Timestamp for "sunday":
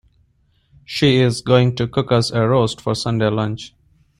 2.95-3.27